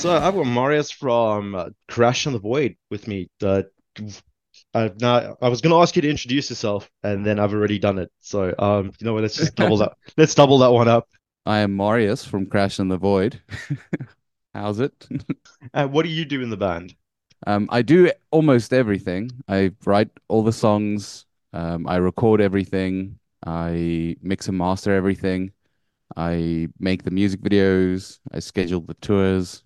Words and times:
So 0.00 0.16
I've 0.16 0.34
got 0.34 0.46
Marius 0.46 0.90
from 0.90 1.54
uh, 1.54 1.66
Crash 1.86 2.24
and 2.24 2.34
the 2.34 2.38
Void 2.38 2.76
with 2.90 3.06
me. 3.06 3.28
Uh, 3.42 3.64
uh, 4.72 4.88
now 4.98 5.36
I 5.42 5.48
was 5.50 5.60
going 5.60 5.72
to 5.72 5.82
ask 5.82 5.94
you 5.94 6.00
to 6.00 6.08
introduce 6.08 6.48
yourself, 6.48 6.90
and 7.02 7.26
then 7.26 7.38
I've 7.38 7.52
already 7.52 7.78
done 7.78 7.98
it. 7.98 8.10
So 8.18 8.54
um, 8.58 8.92
you 8.98 9.04
know 9.04 9.12
what? 9.12 9.20
Let's 9.20 9.36
just 9.36 9.56
double 9.56 9.76
that. 9.76 9.92
Let's 10.16 10.34
double 10.34 10.56
that 10.60 10.72
one 10.72 10.88
up. 10.88 11.06
I 11.44 11.58
am 11.58 11.76
Marius 11.76 12.24
from 12.24 12.46
Crash 12.46 12.78
and 12.78 12.90
the 12.90 12.96
Void. 12.96 13.42
How's 14.54 14.80
it? 14.80 15.06
Uh, 15.74 15.86
what 15.86 16.04
do 16.04 16.08
you 16.08 16.24
do 16.24 16.40
in 16.40 16.48
the 16.48 16.56
band? 16.56 16.94
Um, 17.46 17.68
I 17.70 17.82
do 17.82 18.10
almost 18.30 18.72
everything. 18.72 19.30
I 19.48 19.72
write 19.84 20.08
all 20.28 20.42
the 20.42 20.52
songs. 20.52 21.26
Um, 21.52 21.86
I 21.86 21.96
record 21.96 22.40
everything. 22.40 23.18
I 23.46 24.16
mix 24.22 24.48
and 24.48 24.56
master 24.56 24.94
everything. 24.94 25.52
I 26.16 26.68
make 26.78 27.02
the 27.02 27.10
music 27.10 27.42
videos. 27.42 28.18
I 28.32 28.38
schedule 28.38 28.80
the 28.80 28.94
tours. 28.94 29.62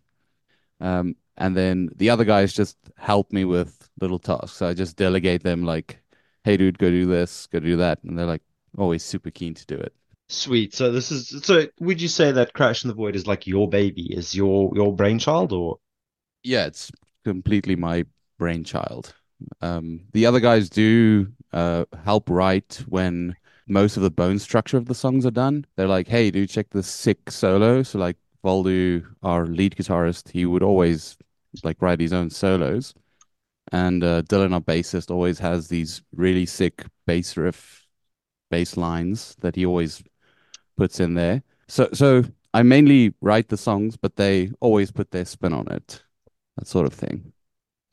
Um, 0.85 1.17
and 1.37 1.57
then 1.57 1.89
the 1.97 2.11
other 2.11 2.25
guys 2.25 2.53
just 2.53 2.77
help 2.97 3.33
me 3.33 3.45
with 3.45 3.89
little 4.01 4.19
tasks. 4.19 4.61
I 4.61 4.75
just 4.75 4.97
delegate 4.97 5.43
them 5.43 5.65
like, 5.65 5.99
hey, 6.45 6.57
dude, 6.57 6.79
go 6.79 6.91
do 6.91 7.07
this, 7.07 7.47
go 7.47 7.59
do 7.59 7.77
that. 7.79 8.05
And 8.05 8.19
they're 8.19 8.27
like 8.27 8.43
always 8.77 9.03
super 9.03 9.31
keen 9.31 9.55
to 9.55 9.67
do 9.67 9.77
it. 9.77 9.95
Sweet. 10.29 10.75
So 10.75 10.93
this 10.93 11.11
is 11.11 11.45
so. 11.45 11.67
Would 11.81 12.01
you 12.01 12.09
say 12.09 12.33
that 12.33 12.53
Crash 12.53 12.83
and 12.83 12.91
the 12.91 12.95
Void 12.95 13.17
is 13.17 13.27
like 13.27 13.47
your 13.47 13.69
baby? 13.69 14.15
Is 14.15 14.35
your 14.35 14.71
your 14.75 14.95
brainchild 14.95 15.53
or? 15.53 15.79
Yeah, 16.43 16.67
it's 16.67 16.91
completely 17.25 17.77
my 17.77 18.05
brainchild. 18.39 19.15
Um, 19.61 20.01
the 20.13 20.27
other 20.27 20.41
guys 20.41 20.71
do 20.71 21.29
uh, 21.53 21.85
help 22.05 22.31
write 22.31 22.83
when 22.89 23.37
most 23.67 23.97
of 23.97 24.03
the 24.03 24.11
bone 24.11 24.39
structure 24.39 24.77
of 24.77 24.87
the 24.87 24.95
songs 24.95 25.25
are 25.25 25.31
done. 25.31 25.67
They're 25.77 25.89
like, 25.89 26.09
hey, 26.09 26.31
dude, 26.31 26.51
check 26.51 26.71
this 26.71 26.87
sick 26.87 27.31
solo. 27.31 27.83
So 27.83 27.99
like 27.99 28.17
Valdu, 28.45 29.05
our 29.23 29.47
lead 29.47 29.77
guitarist, 29.77 30.31
he 30.31 30.47
would 30.47 30.63
always 30.63 31.17
like 31.63 31.81
write 31.83 32.01
his 32.01 32.13
own 32.13 32.31
solos. 32.31 32.95
And 33.73 34.05
uh, 34.05 34.23
Dylan, 34.23 34.53
our 34.53 34.61
bassist, 34.61 35.11
always 35.11 35.39
has 35.39 35.69
these 35.69 36.03
really 36.15 36.47
sick 36.47 36.85
bass 37.07 37.37
riff, 37.37 37.87
bass 38.51 38.77
lines 38.77 39.37
that 39.41 39.57
he 39.57 39.67
always 39.67 40.03
puts 40.77 41.01
in 41.01 41.15
there. 41.15 41.43
So, 41.69 41.89
so 41.93 42.25
I 42.53 42.63
mainly 42.63 43.15
write 43.21 43.49
the 43.49 43.57
songs, 43.57 43.97
but 43.97 44.17
they 44.17 44.51
always 44.61 44.91
put 44.93 45.11
their 45.11 45.25
spin 45.25 45.53
on 45.53 45.67
it, 45.73 46.03
that 46.57 46.67
sort 46.67 46.87
of 46.87 46.93
thing. 46.93 47.33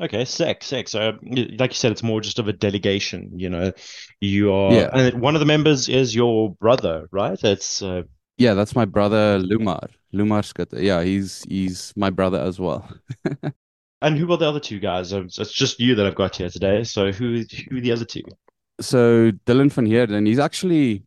Okay, 0.02 0.26
sick, 0.26 0.64
sick. 0.64 0.90
So, 0.90 1.20
like 1.22 1.72
you 1.72 1.76
said, 1.76 1.92
it's 1.92 2.02
more 2.02 2.22
just 2.22 2.40
of 2.40 2.48
a 2.48 2.54
delegation. 2.54 3.32
You 3.38 3.50
know, 3.50 3.72
you 4.20 4.52
are, 4.52 4.74
Yeah. 4.74 4.90
and 4.94 5.22
one 5.22 5.36
of 5.36 5.40
the 5.40 5.46
members 5.46 5.90
is 5.90 6.16
your 6.16 6.56
brother, 6.56 7.08
right? 7.12 7.42
It's 7.44 7.84
uh, 7.84 8.04
Yeah, 8.38 8.56
that's 8.56 8.76
my 8.76 8.86
brother 8.86 9.38
Lumar. 9.40 9.90
Lumar 10.14 10.42
Schutte. 10.44 10.82
Yeah, 10.82 11.04
he's 11.04 11.44
he's 11.44 11.94
my 11.96 12.10
brother 12.10 12.40
as 12.40 12.60
well. 12.60 12.88
and 14.02 14.18
who 14.18 14.32
are 14.32 14.38
the 14.38 14.48
other 14.48 14.60
two 14.60 14.80
guys? 14.80 15.14
Um, 15.14 15.26
It's 15.26 15.52
just 15.52 15.80
you 15.80 15.96
that 15.96 16.06
I've 16.06 16.16
got 16.16 16.36
here 16.36 16.50
today. 16.50 16.84
So 16.84 17.12
who 17.12 17.44
who 17.70 17.78
are 17.78 17.82
the 17.82 17.92
other 17.92 18.06
two? 18.06 18.24
So 18.80 19.32
Dylan 19.46 19.72
van 19.72 19.86
Heerden, 19.86 20.26
he's 20.26 20.40
actually 20.40 21.04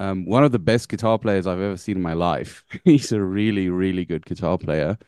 um, 0.00 0.26
one 0.26 0.44
of 0.44 0.52
the 0.52 0.58
best 0.58 0.88
guitar 0.88 1.18
players 1.18 1.46
I've 1.46 1.60
ever 1.60 1.76
seen 1.76 1.96
in 1.96 2.02
my 2.02 2.14
life. 2.14 2.64
He's 2.84 3.12
a 3.12 3.22
really, 3.22 3.68
really 3.70 4.04
good 4.04 4.26
guitar 4.26 4.58
player. 4.58 4.98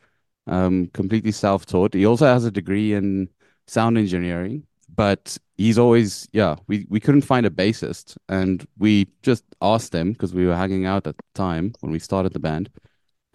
Um, 0.47 0.87
completely 0.93 1.31
self-taught. 1.31 1.93
He 1.93 2.05
also 2.05 2.25
has 2.25 2.45
a 2.45 2.51
degree 2.51 2.93
in 2.93 3.29
sound 3.67 3.97
engineering, 3.97 4.65
but 4.95 5.37
he's 5.57 5.77
always, 5.77 6.27
yeah, 6.33 6.55
we, 6.67 6.87
we 6.89 6.99
couldn't 7.01 7.21
find 7.23 7.45
a 7.45 7.49
bassist 7.51 8.17
and 8.29 8.65
we 8.77 9.07
just 9.23 9.43
asked 9.61 9.93
him 9.93 10.13
because 10.13 10.33
we 10.33 10.45
were 10.47 10.55
hanging 10.55 10.85
out 10.85 11.07
at 11.07 11.17
the 11.17 11.23
time 11.35 11.73
when 11.81 11.91
we 11.91 11.99
started 11.99 12.33
the 12.33 12.39
band. 12.39 12.69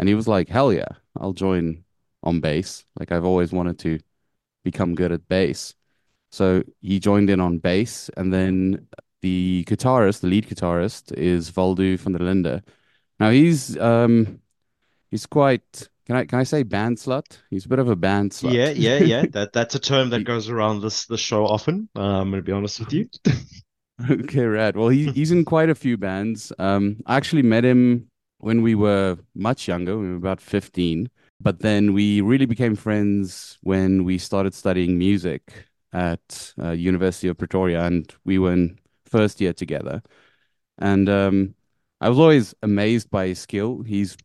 And 0.02 0.08
he 0.08 0.16
was 0.16 0.26
like, 0.26 0.48
hell 0.48 0.72
yeah, 0.72 0.88
I'll 1.16 1.32
join 1.32 1.84
on 2.24 2.40
bass. 2.40 2.84
Like 2.98 3.12
I've 3.12 3.24
always 3.24 3.52
wanted 3.52 3.78
to 3.78 4.00
become 4.64 4.96
good 4.96 5.12
at 5.12 5.28
bass. 5.28 5.76
So 6.32 6.64
he 6.80 6.98
joined 6.98 7.30
in 7.30 7.38
on 7.38 7.58
bass, 7.58 8.10
and 8.16 8.34
then 8.34 8.88
the 9.20 9.64
guitarist, 9.68 10.22
the 10.22 10.26
lead 10.26 10.48
guitarist, 10.48 11.12
is 11.12 11.52
Valdu 11.52 11.96
van 12.00 12.14
der 12.14 12.18
Linde. 12.18 12.64
Now 13.20 13.30
he's 13.30 13.78
um 13.78 14.40
he's 15.12 15.24
quite 15.24 15.88
can 16.06 16.16
I 16.16 16.24
can 16.24 16.40
I 16.40 16.42
say 16.42 16.64
band 16.64 16.96
slut? 16.96 17.38
He's 17.48 17.66
a 17.66 17.69
bit 17.69 17.78
of 17.78 17.88
a 17.88 17.94
band 17.94 18.32
slut. 18.32 18.54
Yeah, 18.54 18.70
yeah, 18.70 18.98
yeah. 18.98 19.26
That 19.30 19.52
that's 19.52 19.76
a 19.76 19.78
term 19.78 20.10
that 20.10 20.24
goes 20.24 20.48
around 20.48 20.80
this 20.80 21.06
this 21.06 21.20
show 21.20 21.46
often. 21.46 21.88
Uh, 21.94 22.00
I'm 22.00 22.32
gonna 22.32 22.42
be 22.42 22.50
honest 22.50 22.80
with 22.80 22.92
you. 22.92 23.08
Okay, 24.10 24.44
rad. 24.44 24.76
Well, 24.76 24.88
he 24.88 25.12
he's 25.12 25.30
in 25.30 25.44
quite 25.44 25.70
a 25.70 25.76
few 25.76 25.96
bands. 25.96 26.52
Um, 26.58 26.96
I 27.06 27.16
actually 27.16 27.42
met 27.42 27.64
him 27.64 28.10
when 28.42 28.60
we 28.60 28.75
were 28.75 29.16
much 29.36 29.69
younger. 29.69 29.97
We 29.97 30.08
were 30.08 30.16
about 30.16 30.41
15, 30.41 31.08
but 31.41 31.60
then 31.60 31.92
we 31.92 32.20
really 32.20 32.44
became 32.44 32.75
friends 32.75 33.56
when 33.62 34.03
we 34.04 34.19
started 34.19 34.53
studying 34.53 34.98
music 34.98 35.69
at 35.92 36.52
uh, 36.60 36.72
University 36.72 37.28
of 37.28 37.38
Pretoria, 37.38 37.84
and 37.84 38.12
we 38.25 38.38
were 38.38 38.52
in 38.52 38.78
first 39.04 39.41
year 39.41 39.52
together. 39.52 40.02
And 40.78 41.08
um, 41.08 41.54
I 42.00 42.08
was 42.08 42.19
always 42.19 42.52
amazed 42.62 43.10
by 43.10 43.28
his 43.28 43.38
skill. 43.38 43.82
He's 43.82 44.16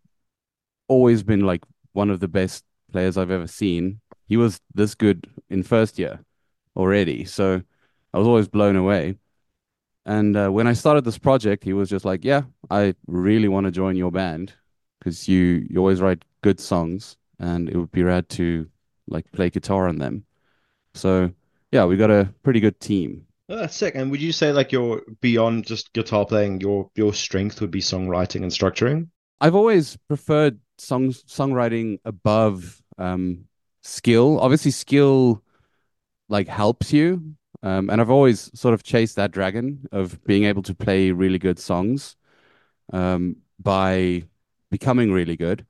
always 0.87 1.21
been 1.21 1.41
like 1.41 1.63
one 1.93 2.09
of 2.09 2.19
the 2.19 2.27
best 2.27 2.63
players 2.91 3.17
I've 3.17 3.31
ever 3.31 3.47
seen. 3.47 4.01
He 4.25 4.35
was 4.35 4.59
this 4.73 4.95
good 4.95 5.27
in 5.51 5.61
first 5.61 5.99
year 5.99 6.21
already, 6.75 7.23
so 7.25 7.61
I 8.15 8.17
was 8.17 8.27
always 8.27 8.47
blown 8.47 8.75
away. 8.75 9.17
And 10.07 10.35
uh, 10.37 10.49
when 10.49 10.67
I 10.67 10.73
started 10.73 11.03
this 11.05 11.19
project, 11.19 11.63
he 11.63 11.73
was 11.73 11.89
just 11.89 12.05
like, 12.05 12.25
"Yeah, 12.25 12.43
I 12.71 12.95
really 13.07 13.49
want 13.49 13.65
to 13.65 13.71
join 13.71 13.95
your 13.95 14.11
band 14.11 14.53
because 14.99 15.27
you 15.27 15.67
you 15.69 15.77
always 15.79 16.01
write 16.01 16.23
good 16.41 16.59
songs, 16.59 17.17
and 17.39 17.69
it 17.69 17.77
would 17.77 17.91
be 17.91 18.03
rad 18.03 18.29
to 18.29 18.67
like 19.07 19.31
play 19.33 19.51
guitar 19.51 19.87
on 19.87 19.99
them." 19.99 20.25
So 20.95 21.31
yeah, 21.71 21.85
we 21.85 21.97
got 21.97 22.09
a 22.09 22.33
pretty 22.41 22.61
good 22.61 22.79
team. 22.79 23.27
Oh, 23.49 23.57
that's 23.57 23.75
sick. 23.75 23.95
And 23.95 24.11
would 24.11 24.21
you 24.21 24.31
say 24.31 24.51
like 24.51 24.71
your 24.71 25.03
beyond 25.21 25.65
just 25.65 25.93
guitar 25.93 26.25
playing, 26.25 26.61
your 26.61 26.89
your 26.95 27.13
strength 27.13 27.61
would 27.61 27.71
be 27.71 27.81
songwriting 27.81 28.43
and 28.43 28.51
structuring? 28.51 29.09
I've 29.41 29.55
always 29.55 29.97
preferred 30.07 30.59
song 30.77 31.11
songwriting 31.11 31.99
above 32.05 32.81
um, 32.97 33.45
skill. 33.83 34.39
Obviously, 34.39 34.71
skill 34.71 35.43
like 36.29 36.47
helps 36.47 36.91
you, 36.91 37.35
um, 37.63 37.89
and 37.89 37.99
I've 37.99 38.09
always 38.09 38.51
sort 38.57 38.73
of 38.73 38.83
chased 38.83 39.15
that 39.15 39.31
dragon 39.31 39.87
of 39.91 40.23
being 40.25 40.43
able 40.43 40.63
to 40.63 40.75
play 40.75 41.11
really 41.11 41.39
good 41.39 41.59
songs 41.59 42.15
um, 42.93 43.37
by 43.59 44.23
becoming 44.69 45.11
really 45.11 45.35
good. 45.35 45.65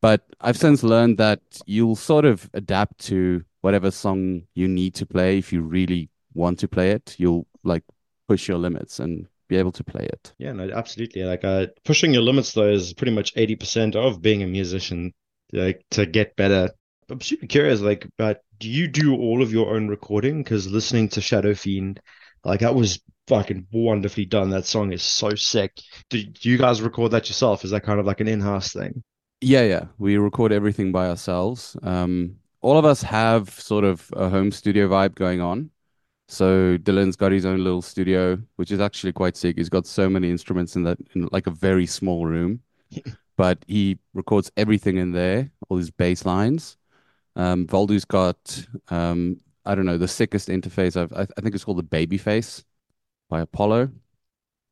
But 0.00 0.24
I've 0.40 0.56
since 0.56 0.82
learned 0.82 1.18
that 1.18 1.40
you'll 1.66 1.96
sort 1.96 2.24
of 2.24 2.48
adapt 2.54 2.98
to 3.06 3.44
whatever 3.60 3.90
song 3.90 4.42
you 4.54 4.66
need 4.66 4.94
to 4.94 5.06
play 5.06 5.38
if 5.38 5.52
you 5.52 5.62
really 5.62 6.08
want 6.34 6.58
to 6.60 6.68
play 6.68 6.90
it. 6.90 7.16
You'll 7.18 7.46
like 7.64 7.84
push 8.28 8.48
your 8.48 8.58
limits 8.58 8.98
and 8.98 9.26
be 9.48 9.56
able 9.56 9.72
to 9.72 9.84
play 9.84 10.04
it. 10.04 10.32
Yeah, 10.38 10.52
no, 10.52 10.70
absolutely. 10.70 11.24
Like 11.24 11.44
uh, 11.44 11.66
pushing 11.84 12.14
your 12.14 12.22
limits 12.22 12.52
though 12.52 12.68
is 12.68 12.94
pretty 12.94 13.12
much 13.12 13.34
80% 13.34 13.96
of 13.96 14.22
being 14.22 14.42
a 14.42 14.46
musician, 14.46 15.12
like 15.52 15.84
to 15.90 16.06
get 16.06 16.36
better. 16.36 16.70
I'm 17.10 17.20
super 17.20 17.46
curious, 17.46 17.80
like, 17.80 18.06
but 18.16 18.42
do 18.60 18.68
you 18.68 18.86
do 18.86 19.16
all 19.16 19.42
of 19.42 19.50
your 19.50 19.74
own 19.74 19.88
recording? 19.88 20.42
Because 20.42 20.68
listening 20.70 21.08
to 21.10 21.20
Shadow 21.20 21.54
Fiend, 21.54 21.98
like 22.44 22.60
that 22.60 22.74
was 22.74 23.00
fucking 23.26 23.66
wonderfully 23.72 24.26
done. 24.26 24.50
That 24.50 24.66
song 24.66 24.92
is 24.92 25.02
so 25.02 25.34
sick. 25.34 25.80
Do, 26.10 26.22
do 26.22 26.48
you 26.48 26.58
guys 26.58 26.82
record 26.82 27.10
that 27.12 27.28
yourself? 27.28 27.64
Is 27.64 27.70
that 27.70 27.82
kind 27.82 27.98
of 27.98 28.06
like 28.06 28.20
an 28.20 28.28
in-house 28.28 28.72
thing? 28.72 29.02
Yeah, 29.40 29.62
yeah. 29.62 29.86
We 29.98 30.18
record 30.18 30.52
everything 30.52 30.92
by 30.92 31.08
ourselves. 31.08 31.74
Um, 31.82 32.36
all 32.60 32.76
of 32.76 32.84
us 32.84 33.02
have 33.02 33.48
sort 33.48 33.84
of 33.84 34.10
a 34.14 34.28
home 34.28 34.52
studio 34.52 34.88
vibe 34.88 35.14
going 35.14 35.40
on. 35.40 35.70
So 36.28 36.76
Dylan's 36.76 37.16
got 37.16 37.32
his 37.32 37.46
own 37.46 37.64
little 37.64 37.82
studio, 37.82 38.38
which 38.56 38.70
is 38.70 38.78
actually 38.78 39.12
quite 39.12 39.38
sick. 39.38 39.56
He's 39.56 39.70
got 39.70 39.86
so 39.86 40.08
many 40.08 40.30
instruments 40.30 40.76
in 40.76 40.82
that 40.84 40.98
in 41.14 41.28
like 41.32 41.46
a 41.46 41.50
very 41.50 41.86
small 41.86 42.26
room, 42.26 42.60
but 43.36 43.64
he 43.66 43.98
records 44.12 44.52
everything 44.56 44.98
in 44.98 45.12
there, 45.12 45.50
all 45.68 45.78
his 45.78 45.90
bass 45.90 46.26
lines. 46.26 46.76
Um, 47.36 47.66
Valdu's 47.66 48.04
got 48.04 48.66
um, 48.88 49.38
I 49.64 49.74
don't 49.74 49.86
know, 49.86 49.98
the 49.98 50.08
sickest 50.08 50.48
interface 50.48 50.96
I've 51.00 51.12
I, 51.12 51.22
I 51.36 51.40
think 51.40 51.54
it's 51.54 51.64
called 51.64 51.78
the 51.78 51.82
Babyface 52.06 52.64
by 53.28 53.40
Apollo, 53.40 53.90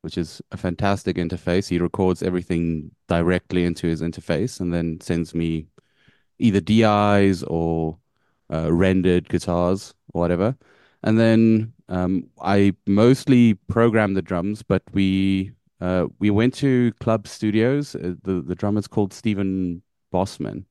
which 0.02 0.18
is 0.18 0.42
a 0.52 0.56
fantastic 0.56 1.16
interface. 1.16 1.68
He 1.68 1.78
records 1.78 2.22
everything 2.22 2.90
directly 3.08 3.64
into 3.64 3.86
his 3.86 4.02
interface 4.02 4.60
and 4.60 4.72
then 4.72 5.00
sends 5.00 5.34
me 5.34 5.66
either 6.38 6.60
DIs 6.60 7.42
or 7.44 7.98
uh, 8.52 8.72
rendered 8.72 9.28
guitars 9.28 9.94
or 10.12 10.22
whatever. 10.22 10.56
And 11.02 11.18
then 11.18 11.72
um, 11.88 12.28
I 12.42 12.74
mostly 12.86 13.54
program 13.54 14.14
the 14.14 14.22
drums, 14.22 14.62
but 14.62 14.82
we 14.92 15.52
uh, 15.80 16.06
we 16.18 16.30
went 16.30 16.54
to 16.54 16.92
Club 17.00 17.28
Studios. 17.28 17.94
Uh, 17.94 18.14
the 18.24 18.42
the 18.42 18.54
drummer's 18.54 18.88
called 18.88 19.12
Stephen 19.12 19.82
Bossman, 20.12 20.64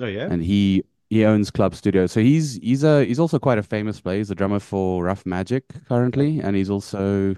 Oh 0.00 0.06
yeah. 0.06 0.26
and 0.30 0.42
he 0.42 0.84
he 1.12 1.26
owns 1.26 1.50
Club 1.50 1.74
Studio. 1.74 2.06
So 2.06 2.20
he's 2.20 2.54
he's 2.62 2.84
a 2.84 3.04
he's 3.04 3.18
also 3.18 3.38
quite 3.38 3.58
a 3.58 3.62
famous 3.62 4.00
player. 4.00 4.16
He's 4.16 4.30
a 4.30 4.34
drummer 4.34 4.58
for 4.58 5.04
Rough 5.04 5.26
Magic 5.26 5.64
currently, 5.86 6.40
and 6.40 6.56
he's 6.56 6.70
also 6.70 7.36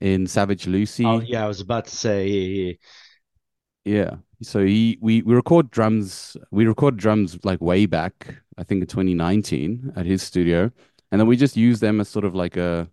in 0.00 0.26
Savage 0.26 0.66
Lucy. 0.66 1.04
Oh 1.04 1.20
yeah, 1.20 1.44
I 1.44 1.46
was 1.46 1.60
about 1.60 1.84
to 1.84 1.94
say, 1.94 2.26
yeah, 2.26 2.64
yeah. 2.64 2.72
Yeah. 3.84 4.16
So 4.40 4.64
he 4.64 4.96
we 5.02 5.20
we 5.20 5.34
record 5.34 5.70
drums. 5.70 6.34
We 6.50 6.64
record 6.64 6.96
drums 6.96 7.38
like 7.44 7.60
way 7.60 7.84
back, 7.84 8.36
I 8.56 8.64
think 8.64 8.80
in 8.80 8.86
2019 8.86 9.92
at 9.96 10.06
his 10.06 10.22
studio, 10.22 10.70
and 11.12 11.20
then 11.20 11.28
we 11.28 11.36
just 11.36 11.58
use 11.58 11.80
them 11.80 12.00
as 12.00 12.08
sort 12.08 12.24
of 12.24 12.34
like 12.34 12.56
a 12.56 12.88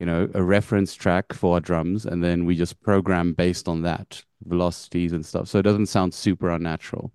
you 0.00 0.06
know 0.06 0.28
a 0.34 0.42
reference 0.42 0.92
track 0.92 1.32
for 1.32 1.54
our 1.54 1.60
drums, 1.60 2.04
and 2.04 2.24
then 2.24 2.46
we 2.46 2.56
just 2.56 2.80
program 2.80 3.32
based 3.32 3.68
on 3.68 3.82
that 3.82 4.24
velocities 4.44 5.12
and 5.12 5.24
stuff. 5.24 5.46
So 5.46 5.60
it 5.60 5.62
doesn't 5.62 5.86
sound 5.86 6.14
super 6.14 6.50
unnatural. 6.50 7.12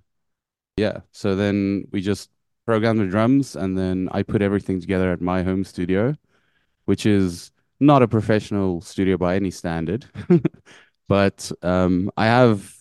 Yeah. 0.77 1.00
So 1.11 1.35
then 1.35 1.89
we 1.91 2.00
just 2.00 2.29
program 2.67 2.97
the 2.97 3.07
drums, 3.07 3.55
and 3.55 3.77
then 3.77 4.09
I 4.11 4.21
put 4.23 4.43
everything 4.43 4.79
together 4.81 5.11
at 5.11 5.21
my 5.21 5.41
home 5.41 5.63
studio, 5.63 6.15
which 6.85 7.05
is 7.05 7.51
not 7.79 8.03
a 8.03 8.07
professional 8.07 8.81
studio 8.81 9.17
by 9.17 9.35
any 9.35 9.51
standard. 9.51 10.05
But 11.07 11.51
um, 11.61 12.11
I 12.17 12.25
have, 12.25 12.75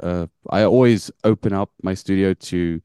uh, 0.00 0.26
I 0.50 0.64
always 0.64 1.10
open 1.24 1.52
up 1.52 1.70
my 1.82 1.94
studio 1.94 2.34
to 2.34 2.82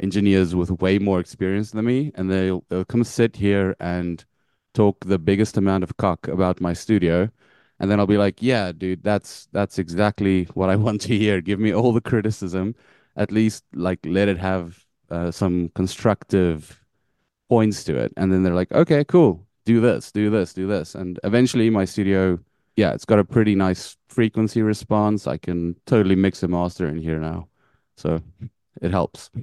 engineers 0.00 0.54
with 0.54 0.70
way 0.82 0.98
more 0.98 1.20
experience 1.20 1.70
than 1.70 1.86
me, 1.86 2.12
and 2.14 2.30
they'll, 2.30 2.64
they'll 2.68 2.84
come 2.84 3.04
sit 3.04 3.36
here 3.36 3.74
and 3.80 4.24
talk 4.74 5.04
the 5.04 5.18
biggest 5.18 5.56
amount 5.56 5.82
of 5.84 5.96
cock 5.96 6.28
about 6.28 6.60
my 6.60 6.74
studio. 6.74 7.30
And 7.80 7.90
then 7.90 8.00
I'll 8.00 8.06
be 8.06 8.18
like, 8.18 8.42
yeah, 8.42 8.72
dude, 8.72 9.02
that's 9.02 9.48
that's 9.52 9.78
exactly 9.78 10.44
what 10.54 10.68
I 10.68 10.76
want 10.84 11.00
to 11.02 11.16
hear. 11.16 11.40
Give 11.40 11.60
me 11.60 11.72
all 11.72 11.92
the 11.92 12.00
criticism. 12.00 12.74
At 13.16 13.32
least 13.32 13.64
like 13.72 14.00
let 14.04 14.28
it 14.28 14.38
have 14.38 14.84
uh, 15.10 15.30
some 15.30 15.70
constructive 15.74 16.82
points 17.48 17.84
to 17.84 17.96
it. 17.96 18.12
And 18.16 18.32
then 18.32 18.42
they're 18.42 18.54
like, 18.54 18.72
okay, 18.72 19.04
cool. 19.04 19.46
Do 19.64 19.80
this, 19.80 20.10
do 20.12 20.30
this, 20.30 20.52
do 20.52 20.66
this. 20.66 20.94
And 20.94 21.18
eventually 21.24 21.70
my 21.70 21.84
studio, 21.84 22.38
yeah, 22.76 22.92
it's 22.92 23.04
got 23.04 23.18
a 23.18 23.24
pretty 23.24 23.54
nice 23.54 23.96
frequency 24.08 24.62
response. 24.62 25.26
I 25.26 25.36
can 25.36 25.76
totally 25.86 26.16
mix 26.16 26.42
and 26.42 26.52
master 26.52 26.88
in 26.88 26.98
here 26.98 27.18
now. 27.18 27.48
So 27.96 28.20
it 28.80 28.90
helps. 28.90 29.30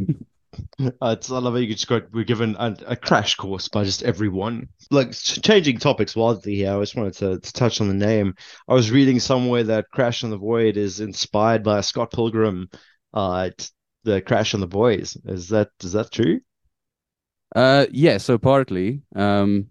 Uh, 0.80 1.16
it's, 1.18 1.32
I 1.32 1.40
love 1.40 1.58
you 1.58 1.68
just 1.74 1.88
got 1.88 2.12
we're 2.14 2.24
given 2.24 2.56
a, 2.58 2.76
a 2.88 2.96
crash 2.96 3.36
course 3.36 3.68
by 3.68 3.84
just 3.84 4.04
everyone. 4.04 4.70
Like 4.92 5.12
changing 5.12 5.80
topics 5.80 6.16
wildly 6.16 6.56
here, 6.56 6.76
I 6.76 6.80
just 6.80 6.96
wanted 6.96 7.14
to, 7.16 7.40
to 7.40 7.54
touch 7.54 7.82
on 7.82 7.88
the 7.88 7.94
name. 7.94 8.36
I 8.68 8.74
was 8.74 8.92
reading 8.92 9.20
somewhere 9.20 9.64
that 9.64 9.90
Crash 9.92 10.24
and 10.24 10.32
the 10.32 10.38
Void 10.38 10.78
is 10.78 11.00
inspired 11.00 11.64
by 11.64 11.82
Scott 11.82 12.12
Pilgrim, 12.12 12.70
uh, 13.14 13.50
the 14.06 14.22
Crash 14.22 14.54
and 14.54 14.64
the 14.64 14.68
Boys. 14.68 15.18
Is 15.26 15.50
that 15.50 15.70
is 15.84 15.92
that 15.92 16.12
true? 16.12 16.40
Uh, 17.56 17.86
yeah, 17.92 18.18
so 18.18 18.38
partly. 18.38 19.02
Um, 19.16 19.68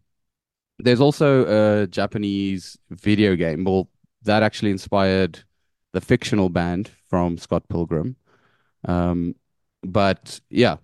there's 0.79 1.01
also 1.01 1.83
a 1.83 1.87
Japanese 1.87 2.77
video 2.91 3.37
game. 3.37 3.65
Well, 3.65 3.89
that 4.23 4.43
actually 4.43 4.71
inspired 4.71 5.41
the 5.93 6.01
fictional 6.01 6.49
band 6.49 6.91
from 7.09 7.39
Scott 7.39 7.69
Pilgrim. 7.69 8.17
Um, 8.87 9.35
but 9.83 10.41
yeah, 10.51 10.77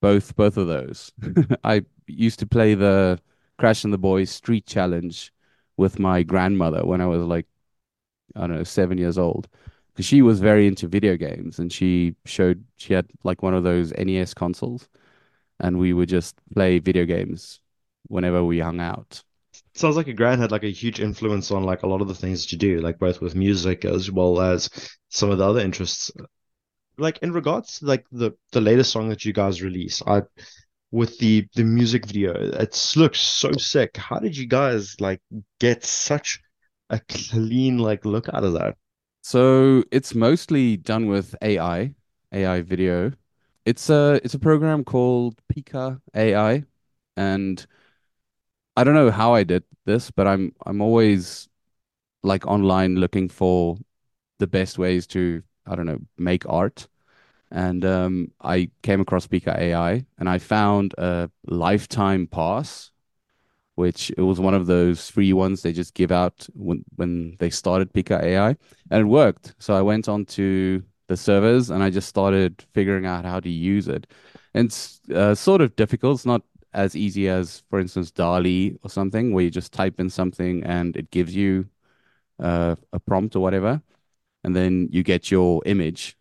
both 0.00 0.34
both 0.36 0.56
of 0.56 0.68
those. 0.68 1.12
I 1.64 1.84
used 2.06 2.38
to 2.38 2.46
play 2.46 2.74
the 2.74 3.18
Crash 3.58 3.84
and 3.84 3.92
the 3.92 3.98
Boys 3.98 4.30
Street 4.30 4.66
Challenge 4.66 5.32
with 5.76 5.98
my 5.98 6.22
grandmother 6.22 6.84
when 6.84 7.00
I 7.00 7.06
was 7.06 7.22
like, 7.22 7.46
I 8.36 8.40
don't 8.40 8.56
know, 8.56 8.64
seven 8.64 8.98
years 8.98 9.18
old. 9.18 9.48
Because 9.92 10.06
she 10.06 10.22
was 10.22 10.40
very 10.40 10.66
into 10.66 10.88
video 10.88 11.16
games 11.16 11.58
and 11.58 11.70
she 11.72 12.14
showed 12.24 12.64
she 12.76 12.94
had 12.94 13.06
like 13.24 13.42
one 13.42 13.54
of 13.54 13.62
those 13.62 13.92
NES 13.92 14.32
consoles 14.32 14.88
and 15.60 15.78
we 15.78 15.92
would 15.92 16.08
just 16.08 16.34
play 16.54 16.78
video 16.78 17.04
games 17.04 17.60
whenever 18.08 18.44
we 18.44 18.58
hung 18.58 18.80
out. 18.80 19.22
Sounds 19.74 19.96
like 19.96 20.06
your 20.06 20.16
grand 20.16 20.40
had 20.40 20.50
like 20.50 20.64
a 20.64 20.70
huge 20.70 21.00
influence 21.00 21.50
on 21.50 21.64
like 21.64 21.82
a 21.82 21.86
lot 21.86 22.00
of 22.00 22.08
the 22.08 22.14
things 22.14 22.42
that 22.42 22.52
you 22.52 22.58
do, 22.58 22.80
like 22.80 22.98
both 22.98 23.20
with 23.20 23.34
music 23.34 23.84
as 23.84 24.10
well 24.10 24.40
as 24.40 24.68
some 25.08 25.30
of 25.30 25.38
the 25.38 25.46
other 25.46 25.60
interests. 25.60 26.10
Like 26.98 27.18
in 27.18 27.32
regards 27.32 27.78
to 27.78 27.86
like 27.86 28.06
the 28.12 28.32
the 28.52 28.60
latest 28.60 28.92
song 28.92 29.08
that 29.08 29.24
you 29.24 29.32
guys 29.32 29.62
release, 29.62 30.02
I 30.06 30.22
with 30.90 31.18
the 31.18 31.48
the 31.54 31.64
music 31.64 32.06
video, 32.06 32.32
it 32.34 32.92
looks 32.96 33.20
so 33.20 33.52
sick. 33.52 33.96
How 33.96 34.18
did 34.18 34.36
you 34.36 34.46
guys 34.46 35.00
like 35.00 35.20
get 35.58 35.84
such 35.84 36.40
a 36.90 37.00
clean 37.08 37.78
like 37.78 38.04
look 38.04 38.28
out 38.28 38.44
of 38.44 38.54
that? 38.54 38.76
So 39.22 39.84
it's 39.92 40.14
mostly 40.14 40.76
done 40.76 41.06
with 41.06 41.34
AI, 41.42 41.94
AI 42.32 42.62
video. 42.62 43.12
It's 43.64 43.88
a 43.90 44.20
it's 44.24 44.34
a 44.34 44.38
program 44.38 44.84
called 44.84 45.36
Pika 45.52 46.00
AI, 46.14 46.64
and 47.16 47.64
I 48.76 48.84
don't 48.84 48.94
know 48.94 49.10
how 49.10 49.34
I 49.34 49.44
did 49.44 49.64
this, 49.84 50.10
but 50.10 50.26
I'm 50.26 50.54
I'm 50.66 50.80
always 50.80 51.48
like 52.24 52.46
online 52.46 52.96
looking 52.96 53.28
for 53.30 53.78
the 54.40 54.48
best 54.48 54.78
ways 54.78 55.06
to 55.08 55.44
I 55.66 55.76
don't 55.76 55.86
know 55.86 56.00
make 56.18 56.46
art. 56.48 56.88
And 57.52 57.84
um, 57.86 58.32
I 58.42 58.70
came 58.84 59.00
across 59.02 59.28
Pika 59.28 59.58
AI, 59.58 60.06
and 60.18 60.28
I 60.30 60.38
found 60.40 60.94
a 60.98 61.30
lifetime 61.46 62.28
pass 62.28 62.91
which 63.82 64.10
it 64.16 64.24
was 64.30 64.38
one 64.40 64.54
of 64.60 64.66
those 64.66 65.10
free 65.10 65.32
ones 65.32 65.62
they 65.62 65.72
just 65.72 65.94
give 65.94 66.12
out 66.12 66.46
when 66.54 66.84
when 66.98 67.36
they 67.40 67.50
started 67.50 67.92
Pika 67.92 68.16
AI, 68.22 68.50
and 68.90 69.00
it 69.04 69.10
worked. 69.20 69.54
So 69.58 69.74
I 69.74 69.82
went 69.82 70.08
on 70.08 70.24
to 70.36 70.82
the 71.08 71.16
servers 71.16 71.70
and 71.70 71.82
I 71.82 71.90
just 71.90 72.08
started 72.08 72.64
figuring 72.74 73.06
out 73.06 73.24
how 73.24 73.40
to 73.40 73.50
use 73.50 73.88
it. 73.96 74.06
And 74.54 74.66
it's 74.68 75.00
uh, 75.14 75.34
sort 75.34 75.60
of 75.60 75.74
difficult. 75.76 76.14
It's 76.18 76.26
not 76.26 76.42
as 76.72 76.94
easy 76.94 77.28
as, 77.28 77.64
for 77.68 77.78
instance, 77.80 78.10
DALL-E 78.10 78.78
or 78.82 78.90
something, 78.90 79.32
where 79.32 79.44
you 79.44 79.50
just 79.50 79.72
type 79.72 80.00
in 80.00 80.10
something 80.10 80.64
and 80.64 80.96
it 80.96 81.10
gives 81.10 81.34
you 81.34 81.66
uh, 82.38 82.76
a 82.92 83.00
prompt 83.00 83.36
or 83.36 83.40
whatever, 83.40 83.82
and 84.44 84.54
then 84.56 84.88
you 84.90 85.02
get 85.02 85.30
your 85.30 85.62
image, 85.66 86.16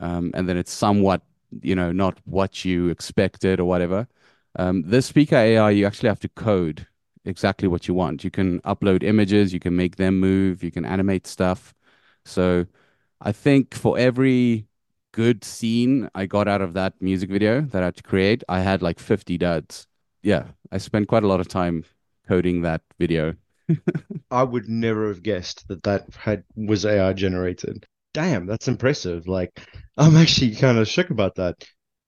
um, 0.00 0.30
and 0.34 0.48
then 0.48 0.56
it's 0.56 0.72
somewhat, 0.72 1.22
you 1.62 1.74
know, 1.74 1.92
not 1.92 2.18
what 2.24 2.64
you 2.64 2.88
expected 2.88 3.60
or 3.60 3.66
whatever. 3.66 4.06
Um, 4.56 4.82
this 4.82 5.12
Pika 5.12 5.32
AI, 5.34 5.70
you 5.70 5.86
actually 5.86 6.08
have 6.08 6.20
to 6.20 6.28
code 6.28 6.86
exactly 7.24 7.68
what 7.68 7.88
you 7.88 7.94
want. 7.94 8.24
You 8.24 8.30
can 8.30 8.60
upload 8.62 9.02
images, 9.02 9.52
you 9.52 9.60
can 9.60 9.74
make 9.76 9.96
them 9.96 10.20
move, 10.20 10.62
you 10.62 10.70
can 10.70 10.84
animate 10.84 11.26
stuff. 11.26 11.74
So 12.24 12.66
I 13.20 13.32
think 13.32 13.74
for 13.74 13.98
every 13.98 14.66
good 15.12 15.44
scene 15.44 16.08
I 16.14 16.26
got 16.26 16.48
out 16.48 16.60
of 16.62 16.74
that 16.74 17.00
music 17.00 17.30
video 17.30 17.62
that 17.62 17.82
I 17.82 17.86
had 17.86 17.96
to 17.96 18.02
create, 18.02 18.44
I 18.48 18.60
had 18.60 18.82
like 18.82 18.98
50 19.00 19.38
duds. 19.38 19.86
Yeah, 20.22 20.48
I 20.72 20.78
spent 20.78 21.08
quite 21.08 21.24
a 21.24 21.28
lot 21.28 21.40
of 21.40 21.48
time 21.48 21.84
coding 22.28 22.62
that 22.62 22.82
video. 22.98 23.34
I 24.30 24.42
would 24.42 24.68
never 24.68 25.08
have 25.08 25.22
guessed 25.22 25.66
that 25.68 25.82
that 25.84 26.06
had 26.14 26.44
was 26.56 26.84
AI 26.84 27.12
generated. 27.14 27.86
Damn, 28.12 28.46
that's 28.46 28.68
impressive. 28.68 29.26
Like, 29.26 29.50
I'm 29.96 30.16
actually 30.16 30.54
kind 30.56 30.78
of 30.78 30.88
shook 30.88 31.10
about 31.10 31.36
that. 31.36 31.64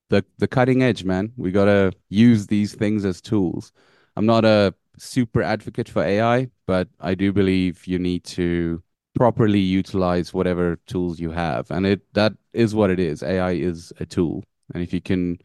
The 0.09 0.23
the 0.37 0.47
cutting 0.47 0.83
edge, 0.83 1.03
man. 1.03 1.33
We 1.37 1.51
gotta 1.51 1.93
use 2.09 2.47
these 2.47 2.75
things 2.75 3.05
as 3.05 3.21
tools. 3.21 3.71
I'm 4.15 4.25
not 4.25 4.45
a 4.45 4.73
super 4.97 5.41
advocate 5.41 5.89
for 5.89 6.03
AI, 6.03 6.49
but 6.65 6.87
I 6.99 7.15
do 7.15 7.31
believe 7.31 7.85
you 7.87 7.99
need 7.99 8.23
to 8.25 8.81
properly 9.15 9.59
utilize 9.59 10.33
whatever 10.33 10.77
tools 10.87 11.19
you 11.19 11.31
have. 11.31 11.69
And 11.71 11.85
it 11.85 12.01
that 12.13 12.33
is 12.53 12.75
what 12.75 12.89
it 12.89 12.99
is. 12.99 13.23
AI 13.23 13.51
is 13.51 13.93
a 13.99 14.05
tool. 14.05 14.43
And 14.73 14.83
if 14.83 14.93
you 14.93 15.01
can 15.01 15.39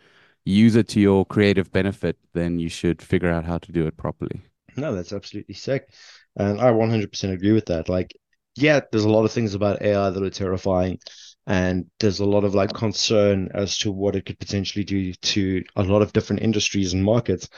use 0.44 0.76
it 0.76 0.88
to 0.88 1.00
your 1.00 1.24
creative 1.24 1.70
benefit, 1.72 2.16
then 2.32 2.58
you 2.58 2.68
should 2.68 3.00
figure 3.00 3.30
out 3.30 3.44
how 3.44 3.58
to 3.58 3.72
do 3.72 3.86
it 3.86 3.96
properly. 3.96 4.42
No, 4.76 4.94
that's 4.94 5.12
absolutely 5.12 5.54
sick. 5.54 5.92
And 6.36 6.60
I 6.60 6.70
100% 6.70 7.34
agree 7.34 7.52
with 7.52 7.66
that. 7.66 7.88
Like, 7.88 8.16
yeah, 8.56 8.80
there's 8.90 9.04
a 9.04 9.10
lot 9.10 9.24
of 9.24 9.32
things 9.32 9.54
about 9.54 9.82
AI 9.82 10.10
that 10.10 10.22
are 10.22 10.30
terrifying. 10.30 10.98
And 11.46 11.86
there's 11.98 12.20
a 12.20 12.24
lot 12.24 12.44
of 12.44 12.54
like 12.54 12.72
concern 12.72 13.48
as 13.54 13.76
to 13.78 13.90
what 13.90 14.14
it 14.14 14.26
could 14.26 14.38
potentially 14.38 14.84
do 14.84 15.12
to 15.12 15.64
a 15.76 15.82
lot 15.82 16.02
of 16.02 16.12
different 16.12 16.42
industries 16.42 16.92
and 16.92 17.04
markets. 17.04 17.48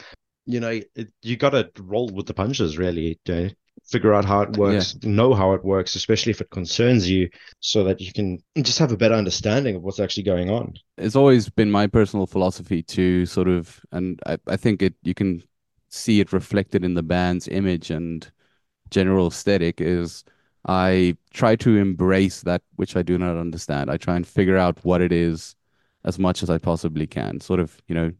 You 0.46 0.60
know, 0.60 0.80
it, 0.94 1.08
you 1.22 1.36
got 1.36 1.50
to 1.50 1.70
roll 1.78 2.08
with 2.08 2.26
the 2.26 2.34
punches, 2.34 2.78
really. 2.78 3.18
You 3.26 3.34
know? 3.34 3.50
Figure 3.86 4.14
out 4.14 4.24
how 4.24 4.42
it 4.42 4.50
Yeah. 4.56 4.60
works, 4.60 4.96
know 5.02 5.34
how 5.34 5.52
it 5.52 5.64
works, 5.64 5.94
especially 5.94 6.30
if 6.30 6.40
it 6.40 6.48
concerns 6.50 7.08
you, 7.08 7.28
so 7.60 7.84
that 7.84 8.00
you 8.00 8.12
can 8.12 8.42
just 8.56 8.78
have 8.78 8.92
a 8.92 8.96
better 8.96 9.14
understanding 9.14 9.76
of 9.76 9.82
what's 9.82 10.00
actually 10.00 10.22
going 10.22 10.48
on. 10.48 10.74
It's 10.96 11.16
always 11.16 11.50
been 11.50 11.70
my 11.70 11.86
personal 11.86 12.26
philosophy 12.26 12.82
to 12.82 13.26
sort 13.26 13.48
of, 13.48 13.80
and 13.92 14.20
I, 14.26 14.38
I 14.46 14.56
think 14.56 14.80
it 14.80 14.94
you 15.02 15.12
can 15.14 15.42
see 15.90 16.20
it 16.20 16.32
reflected 16.32 16.84
in 16.84 16.94
the 16.94 17.02
band's 17.02 17.46
image 17.48 17.90
and 17.90 18.30
general 18.90 19.28
aesthetic 19.28 19.80
is 19.80 20.24
I 20.66 21.16
try 21.32 21.56
to 21.56 21.76
embrace 21.76 22.42
that 22.42 22.62
which 22.76 22.96
I 22.96 23.02
do 23.02 23.18
not 23.18 23.36
understand. 23.36 23.90
I 23.90 23.96
try 23.98 24.16
and 24.16 24.26
figure 24.26 24.56
out 24.56 24.84
what 24.84 25.00
it 25.02 25.12
is 25.12 25.56
as 26.04 26.18
much 26.18 26.42
as 26.42 26.50
I 26.50 26.58
possibly 26.58 27.06
can. 27.06 27.40
Sort 27.40 27.60
of, 27.60 27.80
you 27.88 27.94
know, 27.94 28.12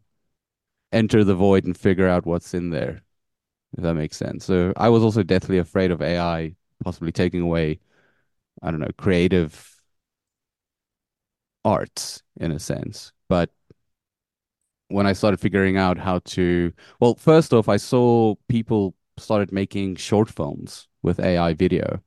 enter 0.91 1.23
the 1.23 1.35
void 1.35 1.65
and 1.65 1.77
figure 1.77 2.07
out 2.07 2.25
what's 2.25 2.53
in 2.53 2.69
there, 2.69 3.01
if 3.77 3.83
that 3.83 3.95
makes 3.95 4.17
sense. 4.17 4.45
So 4.45 4.73
I 4.77 4.89
was 4.89 5.03
also 5.03 5.23
deathly 5.23 5.57
afraid 5.59 5.91
of 5.91 6.01
AI 6.01 6.55
possibly 6.83 7.11
taking 7.11 7.41
away, 7.41 7.79
I 8.63 8.71
don't 8.71 8.81
know, 8.81 8.91
creative 8.97 9.81
arts 11.63 12.23
in 12.39 12.51
a 12.51 12.59
sense. 12.59 13.11
But 13.27 13.49
when 14.89 15.07
I 15.07 15.13
started 15.13 15.39
figuring 15.39 15.77
out 15.77 15.97
how 15.97 16.19
to, 16.19 16.71
well, 16.99 17.15
first 17.15 17.53
off, 17.53 17.67
I 17.69 17.77
saw 17.77 18.35
people 18.47 18.95
started 19.17 19.51
making 19.51 19.95
short 19.95 20.29
films 20.29 20.87
with 21.01 21.19
AI 21.19 21.53
video. 21.53 22.01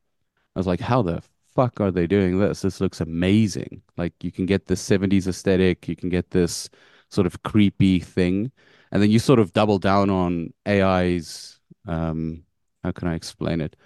I 0.58 0.60
was 0.60 0.66
like, 0.66 0.80
how 0.80 1.02
the 1.02 1.22
fuck 1.54 1.80
are 1.80 1.92
they 1.92 2.08
doing 2.08 2.40
this? 2.40 2.62
This 2.62 2.80
looks 2.80 3.00
amazing. 3.00 3.80
Like 3.96 4.12
you 4.24 4.32
can 4.32 4.44
get 4.44 4.66
this 4.66 4.82
70s 4.82 5.28
aesthetic, 5.28 5.86
you 5.86 5.94
can 5.94 6.08
get 6.08 6.32
this 6.32 6.68
sort 7.10 7.28
of 7.28 7.44
creepy 7.44 8.00
thing, 8.00 8.50
and 8.90 9.00
then 9.00 9.08
you 9.08 9.20
sort 9.20 9.38
of 9.38 9.52
double 9.52 9.78
down 9.78 10.10
on 10.10 10.52
AI's 10.66 11.60
um, 11.86 12.42
how 12.82 12.90
can 12.90 13.06
I 13.06 13.14
explain 13.14 13.60
it? 13.60 13.76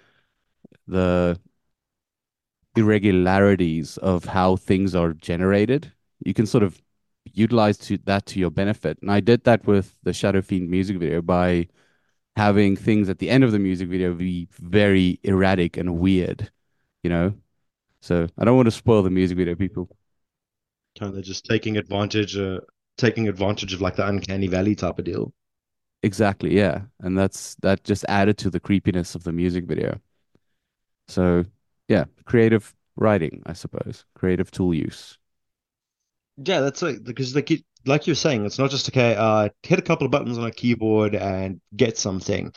The 0.87 1.39
irregularities 2.75 3.97
of 3.97 4.25
how 4.25 4.55
things 4.55 4.95
are 4.95 5.13
generated. 5.13 5.91
You 6.25 6.33
can 6.33 6.47
sort 6.47 6.63
of 6.63 6.81
utilize 7.33 7.77
to, 7.77 7.99
that 8.05 8.25
to 8.27 8.39
your 8.39 8.49
benefit. 8.49 8.97
And 9.03 9.11
I 9.11 9.19
did 9.19 9.43
that 9.43 9.67
with 9.67 9.95
the 10.01 10.11
Shadow 10.11 10.41
Fiend 10.41 10.71
music 10.71 10.97
video 10.97 11.21
by 11.21 11.67
having 12.35 12.75
things 12.75 13.09
at 13.09 13.19
the 13.19 13.29
end 13.29 13.43
of 13.43 13.51
the 13.51 13.59
music 13.59 13.89
video 13.89 14.15
be 14.15 14.47
very 14.59 15.19
erratic 15.23 15.77
and 15.77 15.99
weird, 15.99 16.51
you 17.03 17.09
know? 17.09 17.33
So 18.01 18.27
I 18.37 18.45
don't 18.45 18.57
want 18.57 18.67
to 18.67 18.71
spoil 18.71 19.03
the 19.03 19.09
music 19.11 19.37
video, 19.37 19.55
people. 19.55 19.89
Kind 20.97 21.15
of 21.15 21.23
just 21.23 21.45
taking 21.45 21.77
advantage, 21.77 22.35
uh, 22.35 22.59
taking 22.97 23.27
advantage 23.27 23.73
of 23.75 23.81
like 23.81 23.95
the 23.95 24.07
uncanny 24.07 24.47
valley 24.47 24.73
type 24.75 24.97
of 24.97 25.05
deal. 25.05 25.31
Exactly, 26.03 26.55
yeah. 26.55 26.81
And 26.99 27.17
that's 27.17 27.55
that 27.55 27.83
just 27.83 28.03
added 28.09 28.37
to 28.39 28.49
the 28.49 28.59
creepiness 28.59 29.15
of 29.15 29.23
the 29.23 29.31
music 29.31 29.65
video. 29.65 29.99
So 31.07 31.45
yeah, 31.87 32.05
creative 32.25 32.73
writing, 32.95 33.41
I 33.45 33.53
suppose. 33.53 34.05
Creative 34.15 34.49
tool 34.51 34.73
use. 34.73 35.17
Yeah, 36.37 36.61
that's 36.61 36.81
like 36.81 37.03
because 37.03 37.35
like 37.35 37.49
you, 37.51 37.59
like 37.85 38.07
you're 38.07 38.15
saying, 38.15 38.45
it's 38.45 38.57
not 38.59 38.71
just 38.71 38.89
okay, 38.89 39.15
uh 39.15 39.49
hit 39.63 39.79
a 39.79 39.81
couple 39.83 40.05
of 40.05 40.11
buttons 40.11 40.37
on 40.37 40.45
a 40.45 40.51
keyboard 40.51 41.15
and 41.15 41.61
get 41.75 41.97
something. 41.97 42.51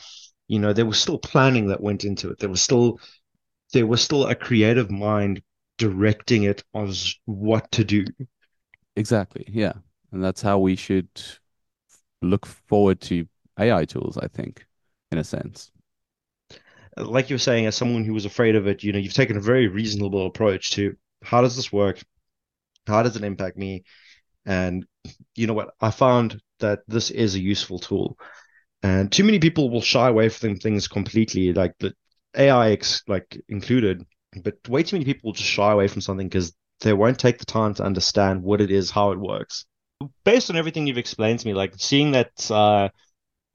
You 0.47 0.59
know, 0.59 0.73
there 0.73 0.85
was 0.85 0.99
still 0.99 1.19
planning 1.19 1.67
that 1.67 1.81
went 1.81 2.03
into 2.05 2.29
it. 2.31 2.39
There 2.39 2.49
was 2.49 2.61
still 2.61 2.99
there 3.73 3.87
was 3.87 4.01
still 4.01 4.27
a 4.27 4.35
creative 4.35 4.89
mind 4.89 5.41
directing 5.77 6.43
it 6.43 6.63
as 6.73 7.15
what 7.25 7.71
to 7.71 7.83
do. 7.83 8.05
Exactly. 8.95 9.45
Yeah. 9.47 9.73
And 10.11 10.23
that's 10.23 10.41
how 10.41 10.59
we 10.59 10.75
should 10.75 11.09
look 12.21 12.45
forward 12.45 13.01
to 13.01 13.27
AI 13.59 13.85
tools, 13.85 14.17
I 14.17 14.27
think, 14.27 14.65
in 15.11 15.17
a 15.17 15.23
sense. 15.23 15.71
Like 16.95 17.29
you 17.29 17.35
were 17.35 17.39
saying, 17.39 17.67
as 17.67 17.75
someone 17.75 18.03
who 18.03 18.13
was 18.13 18.25
afraid 18.25 18.55
of 18.55 18.65
it, 18.67 18.83
you 18.83 18.91
know, 18.91 18.97
you've 18.97 19.13
taken 19.13 19.37
a 19.37 19.41
very 19.41 19.67
reasonable 19.67 20.25
approach 20.25 20.71
to 20.71 20.95
how 21.21 21.41
does 21.41 21.55
this 21.55 21.71
work? 21.71 22.01
How 22.87 23.03
does 23.03 23.15
it 23.15 23.23
impact 23.23 23.57
me? 23.57 23.83
And 24.45 24.85
you 25.35 25.45
know 25.45 25.53
what? 25.53 25.73
I 25.79 25.91
found 25.91 26.41
that 26.59 26.79
this 26.87 27.11
is 27.11 27.35
a 27.35 27.39
useful 27.39 27.79
tool. 27.79 28.17
And 28.81 29.11
too 29.11 29.23
many 29.23 29.39
people 29.39 29.69
will 29.69 29.81
shy 29.81 30.07
away 30.07 30.29
from 30.29 30.55
things 30.55 30.87
completely, 30.87 31.53
like 31.53 31.73
the 31.79 31.93
AI 32.35 32.77
like 33.07 33.39
included. 33.49 34.05
But 34.43 34.55
way 34.67 34.83
too 34.83 34.95
many 34.95 35.05
people 35.05 35.31
just 35.33 35.49
shy 35.49 35.71
away 35.71 35.87
from 35.87 36.01
something 36.01 36.27
because 36.27 36.53
they 36.81 36.93
won't 36.93 37.19
take 37.19 37.39
the 37.39 37.45
time 37.45 37.73
to 37.75 37.83
understand 37.83 38.43
what 38.43 38.61
it 38.61 38.71
is, 38.71 38.91
how 38.91 39.11
it 39.11 39.19
works. 39.19 39.65
Based 40.23 40.49
on 40.49 40.57
everything 40.57 40.85
you've 40.85 40.97
explained 40.97 41.39
to 41.39 41.47
me, 41.47 41.53
like 41.53 41.73
seeing 41.77 42.11
that 42.11 42.51
uh, 42.51 42.89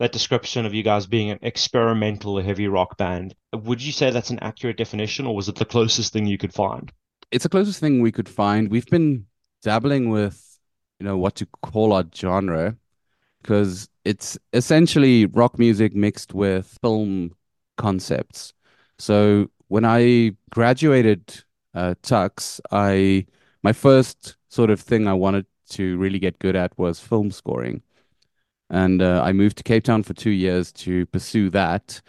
that 0.02 0.11
description 0.11 0.67
of 0.67 0.75
you 0.75 0.83
guys 0.83 1.07
being 1.07 1.31
an 1.31 1.38
experimental 1.43 2.41
heavy 2.41 2.67
rock 2.67 2.97
band. 2.97 3.37
Would 3.52 3.81
you 3.81 3.93
say 3.93 4.11
that's 4.11 4.31
an 4.31 4.41
accurate 4.41 4.76
definition, 4.76 5.26
or 5.26 5.37
was 5.37 5.49
it 5.49 5.55
the 5.55 5.64
closest 5.64 6.12
thing 6.12 6.26
you 6.26 6.38
could 6.38 6.52
find? 6.52 6.91
It's 7.31 7.45
the 7.45 7.49
closest 7.49 7.79
thing 7.79 8.02
we 8.02 8.11
could 8.11 8.29
find. 8.29 8.69
We've 8.69 8.87
been 8.87 9.26
dabbling 9.62 10.11
with, 10.11 10.59
you 10.99 11.07
know, 11.07 11.17
what 11.17 11.37
to 11.37 11.47
call 11.62 11.93
our 11.93 12.05
genre, 12.12 12.76
because 13.41 13.88
it's 14.05 14.37
essentially 14.52 15.26
rock 15.26 15.57
music 15.57 15.95
mixed 15.95 16.35
with 16.35 16.79
film 16.83 17.37
concepts. 17.79 18.52
So 19.02 19.50
when 19.66 19.85
I 19.85 20.37
graduated 20.50 21.42
uh, 21.75 21.97
Tuks, 22.02 22.61
I 22.71 23.26
my 23.64 23.73
first 23.73 24.37
sort 24.49 24.71
of 24.71 24.80
thing 24.80 25.09
I 25.09 25.12
wanted 25.14 25.47
to 25.71 25.97
really 25.99 26.21
get 26.21 26.38
good 26.38 26.54
at 26.54 26.78
was 26.78 27.00
film 27.00 27.32
scoring 27.32 27.82
and 28.71 29.02
uh, 29.02 29.21
I 29.25 29.32
moved 29.32 29.56
to 29.59 29.64
Cape 29.64 29.82
Town 29.82 30.04
for 30.04 30.14
two 30.14 30.30
years 30.30 30.71
to 30.85 31.04
pursue 31.06 31.50
that. 31.50 32.00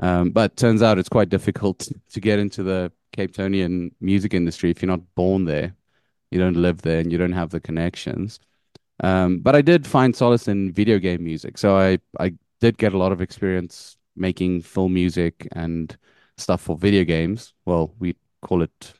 Um, 0.00 0.30
but 0.30 0.58
turns 0.58 0.82
out 0.82 0.98
it's 0.98 1.08
quite 1.08 1.30
difficult 1.30 1.88
to 2.12 2.20
get 2.20 2.38
into 2.38 2.62
the 2.62 2.92
Cape 3.12 3.32
Townian 3.32 3.92
music 4.02 4.34
industry 4.34 4.70
if 4.70 4.82
you're 4.82 4.88
not 4.90 5.14
born 5.14 5.46
there, 5.46 5.74
you 6.30 6.38
don't 6.38 6.56
live 6.56 6.82
there, 6.82 7.00
and 7.00 7.10
you 7.10 7.16
don't 7.16 7.32
have 7.32 7.50
the 7.50 7.60
connections. 7.60 8.40
Um, 9.02 9.38
but 9.38 9.56
I 9.56 9.62
did 9.62 9.86
find 9.86 10.14
solace 10.14 10.48
in 10.48 10.72
video 10.72 10.98
game 10.98 11.24
music, 11.24 11.56
so 11.56 11.78
I 11.78 11.98
I 12.20 12.34
did 12.60 12.76
get 12.78 12.92
a 12.92 12.98
lot 12.98 13.12
of 13.12 13.22
experience 13.22 13.96
making 14.16 14.62
film 14.62 14.92
music 14.94 15.48
and 15.52 15.96
stuff 16.36 16.60
for 16.60 16.76
video 16.76 17.04
games. 17.04 17.54
Well, 17.66 17.94
we 17.98 18.16
call 18.42 18.62
it 18.62 18.94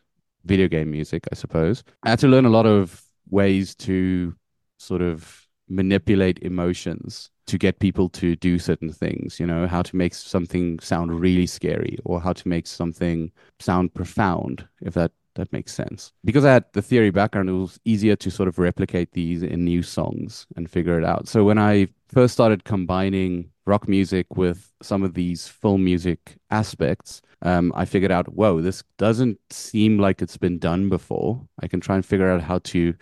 video 0.45 0.69
game 0.69 0.91
music, 0.91 1.25
I 1.31 1.35
suppose. 1.35 1.83
I 2.03 2.11
had 2.11 2.19
to 2.21 2.29
learn 2.29 2.45
a 2.45 2.51
lot 2.51 2.67
of 2.67 3.03
ways 3.31 3.75
to 3.77 4.35
sort 4.79 5.03
of 5.03 5.47
manipulate 5.69 6.39
emotions 6.41 7.31
to 7.47 7.59
get 7.59 7.81
people 7.81 8.09
to 8.09 8.37
do 8.37 8.59
certain 8.59 8.93
things, 8.93 9.41
you 9.41 9.47
know, 9.47 9.67
how 9.67 9.83
to 9.83 9.97
make 9.97 10.15
something 10.15 10.79
sound 10.79 11.19
really 11.21 11.47
scary 11.47 11.99
or 12.05 12.21
how 12.21 12.33
to 12.33 12.49
make 12.49 12.67
something 12.67 13.31
sound 13.59 13.93
profound, 13.95 14.67
if 14.81 14.95
that 14.95 15.13
that 15.35 15.53
makes 15.53 15.73
sense. 15.73 16.13
Because 16.25 16.45
I 16.45 16.53
had 16.53 16.65
the 16.75 16.83
theory 16.83 17.11
background, 17.11 17.49
it 17.49 17.53
was 17.53 17.81
easier 17.85 18.17
to 18.17 18.31
sort 18.31 18.49
of 18.49 18.59
replicate 18.59 19.13
these 19.13 19.43
in 19.43 19.65
new 19.65 19.83
songs 19.83 20.47
and 20.57 20.71
figure 20.71 20.99
it 20.99 21.05
out. 21.05 21.27
So 21.27 21.43
when 21.43 21.59
I 21.59 21.89
first 22.13 22.35
started 22.35 22.65
combining 22.65 23.51
rock 23.67 23.89
music 23.89 24.27
with 24.37 24.73
some 24.83 25.03
of 25.03 25.15
these 25.15 25.49
film 25.49 25.85
music 25.85 26.37
aspects, 26.51 27.23
um, 27.43 27.73
I 27.75 27.85
figured 27.85 28.13
out, 28.13 28.33
whoa, 28.35 28.61
this 28.61 28.83
doesn't 28.99 29.39
seem 29.51 29.99
like 29.99 30.21
it's 30.21 30.37
been 30.37 30.59
done 30.59 30.89
before. 30.89 31.47
I 31.63 31.69
can 31.69 31.81
try 31.81 31.97
and 31.97 32.05
figure 32.05 32.31
out 32.31 32.43
how 32.43 32.59
to 32.59 32.95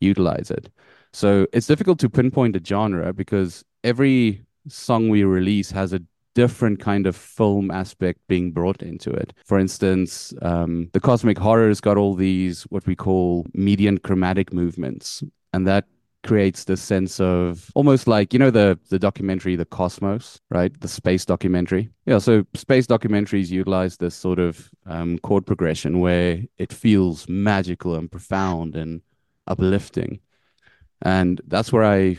utilize 0.00 0.50
it. 0.50 0.70
So 1.12 1.46
it's 1.52 1.66
difficult 1.66 1.98
to 2.00 2.08
pinpoint 2.08 2.56
a 2.56 2.64
genre 2.64 3.12
because 3.12 3.64
every 3.84 4.44
song 4.68 5.08
we 5.08 5.24
release 5.24 5.70
has 5.70 5.92
a 5.92 6.02
different 6.34 6.80
kind 6.80 7.06
of 7.06 7.14
film 7.14 7.70
aspect 7.70 8.20
being 8.28 8.52
brought 8.52 8.82
into 8.82 9.10
it. 9.10 9.34
For 9.44 9.58
instance, 9.58 10.32
um, 10.40 10.88
the 10.92 11.00
cosmic 11.00 11.36
horror's 11.36 11.80
got 11.80 11.98
all 11.98 12.14
these 12.14 12.62
what 12.64 12.86
we 12.86 12.96
call 12.96 13.46
mediant 13.54 14.02
chromatic 14.02 14.52
movements, 14.52 15.22
and 15.52 15.66
that 15.66 15.84
creates 16.22 16.64
this 16.64 16.80
sense 16.80 17.18
of 17.20 17.70
almost 17.74 18.06
like 18.06 18.32
you 18.32 18.38
know 18.38 18.50
the 18.50 18.78
the 18.90 18.98
documentary 18.98 19.56
the 19.56 19.64
cosmos 19.64 20.40
right 20.50 20.80
the 20.80 20.88
space 20.88 21.24
documentary 21.24 21.90
yeah 22.06 22.18
so 22.18 22.44
space 22.54 22.86
documentaries 22.86 23.50
utilize 23.50 23.96
this 23.96 24.14
sort 24.14 24.38
of 24.38 24.70
um, 24.86 25.18
chord 25.18 25.44
progression 25.44 25.98
where 26.00 26.40
it 26.58 26.72
feels 26.72 27.28
magical 27.28 27.96
and 27.96 28.10
profound 28.10 28.76
and 28.76 29.00
uplifting 29.48 30.20
and 31.02 31.40
that's 31.48 31.72
where 31.72 31.84
I 31.84 32.18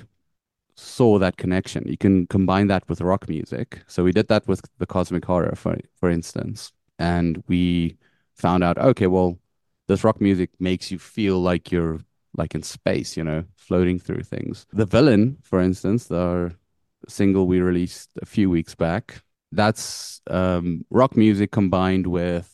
saw 0.76 1.20
that 1.20 1.38
connection. 1.38 1.88
You 1.88 1.98
can 1.98 2.28
combine 2.28 2.68
that 2.68 2.88
with 2.90 3.02
rock 3.02 3.30
music. 3.30 3.82
So 3.88 4.04
we 4.04 4.12
did 4.12 4.28
that 4.28 4.48
with 4.48 4.62
the 4.78 4.86
Cosmic 4.86 5.26
Horror, 5.26 5.56
for 5.56 5.78
for 5.96 6.10
instance, 6.10 6.72
and 7.00 7.44
we 7.48 7.98
found 8.36 8.64
out, 8.64 8.78
okay, 8.78 9.08
well, 9.08 9.40
this 9.88 10.04
rock 10.04 10.20
music 10.20 10.50
makes 10.60 10.92
you 10.92 11.00
feel 11.00 11.40
like 11.40 11.72
you're 11.72 12.00
like 12.36 12.56
in 12.56 12.64
space, 12.64 13.16
you 13.18 13.24
know, 13.24 13.44
floating 13.56 14.00
through 14.00 14.24
things. 14.24 14.66
The 14.74 14.86
Villain, 14.86 15.38
for 15.44 15.60
instance, 15.62 16.10
our 16.12 16.54
single 17.08 17.48
we 17.48 17.60
released 17.60 18.10
a 18.22 18.26
few 18.26 18.50
weeks 18.50 18.76
back, 18.76 19.22
that's 19.52 20.22
um, 20.30 20.86
rock 20.90 21.16
music 21.16 21.52
combined 21.52 22.08
with 22.08 22.50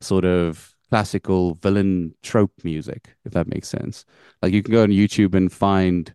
sort 0.00 0.24
of 0.24 0.74
classical 0.90 1.54
villain 1.54 2.14
trope 2.22 2.52
music, 2.62 3.16
if 3.24 3.32
that 3.32 3.48
makes 3.48 3.68
sense. 3.68 4.04
Like 4.42 4.52
you 4.52 4.62
can 4.62 4.72
go 4.72 4.82
on 4.82 4.90
YouTube 4.90 5.34
and 5.34 5.50
find 5.52 6.14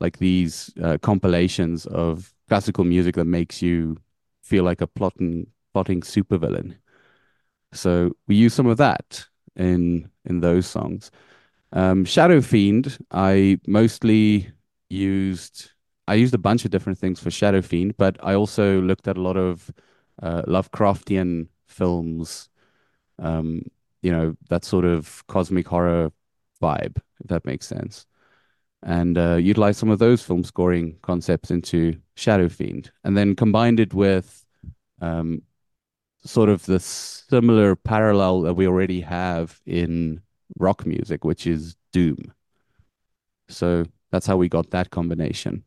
like 0.00 0.18
these 0.18 0.70
uh, 0.82 0.98
compilations 1.02 1.86
of 1.86 2.32
classical 2.48 2.84
music 2.84 3.14
that 3.16 3.24
makes 3.26 3.62
you 3.62 3.96
feel 4.42 4.64
like 4.64 4.80
a 4.80 4.86
plotting 4.86 5.46
plotting 5.72 6.00
supervillain. 6.02 6.76
So 7.72 8.12
we 8.26 8.34
use 8.34 8.54
some 8.54 8.66
of 8.66 8.76
that 8.78 9.26
in 9.56 10.10
in 10.24 10.40
those 10.40 10.66
songs. 10.66 11.10
Um, 11.72 12.04
Shadow 12.04 12.40
Fiend, 12.40 12.98
I 13.10 13.58
mostly 13.66 14.50
used 14.88 15.70
I 16.08 16.14
used 16.14 16.34
a 16.34 16.38
bunch 16.38 16.64
of 16.64 16.72
different 16.72 16.98
things 16.98 17.20
for 17.20 17.30
Shadow 17.30 17.62
Fiend, 17.62 17.96
but 17.96 18.16
I 18.20 18.34
also 18.34 18.80
looked 18.80 19.06
at 19.06 19.16
a 19.16 19.20
lot 19.20 19.36
of 19.36 19.70
uh, 20.20 20.42
Lovecraftian 20.42 21.46
films 21.68 22.50
um, 23.20 23.62
you 24.02 24.10
know, 24.10 24.34
that 24.48 24.64
sort 24.64 24.84
of 24.84 25.24
cosmic 25.26 25.68
horror 25.68 26.10
vibe, 26.60 26.96
if 27.20 27.26
that 27.26 27.44
makes 27.44 27.66
sense. 27.66 28.06
And 28.82 29.18
uh, 29.18 29.36
utilize 29.36 29.76
some 29.76 29.90
of 29.90 29.98
those 29.98 30.22
film 30.22 30.42
scoring 30.42 30.96
concepts 31.02 31.50
into 31.50 32.00
Shadow 32.14 32.48
Fiend, 32.48 32.90
and 33.04 33.16
then 33.16 33.36
combined 33.36 33.78
it 33.78 33.92
with 33.92 34.46
um, 35.02 35.42
sort 36.24 36.48
of 36.48 36.64
the 36.64 36.80
similar 36.80 37.76
parallel 37.76 38.40
that 38.42 38.54
we 38.54 38.66
already 38.66 39.02
have 39.02 39.60
in 39.66 40.22
rock 40.58 40.86
music, 40.86 41.24
which 41.24 41.46
is 41.46 41.76
doom. 41.92 42.32
So 43.48 43.84
that's 44.10 44.26
how 44.26 44.36
we 44.36 44.48
got 44.48 44.70
that 44.70 44.90
combination. 44.90 45.64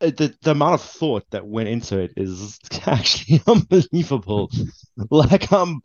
the 0.00 0.34
the 0.42 0.50
amount 0.50 0.74
of 0.74 0.82
thought 0.82 1.24
that 1.30 1.46
went 1.46 1.68
into 1.68 1.98
it 1.98 2.12
is 2.16 2.58
actually 2.86 3.40
unbelievable. 3.46 4.50
like 5.10 5.52
I'm 5.52 5.80